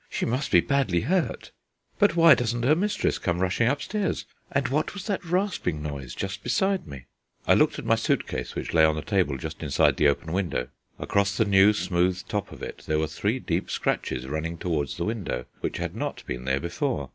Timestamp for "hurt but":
1.01-2.15